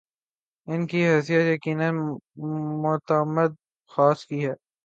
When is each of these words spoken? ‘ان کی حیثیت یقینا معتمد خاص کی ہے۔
‘ان 0.67 0.81
کی 0.89 0.99
حیثیت 1.07 1.45
یقینا 1.47 1.87
معتمد 2.83 3.51
خاص 3.91 4.19
کی 4.27 4.39
ہے۔ 4.45 4.53